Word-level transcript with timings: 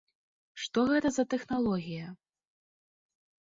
Што 0.63 0.85
гэта 0.93 1.11
за 1.19 1.27
тэхналогія? 1.35 2.07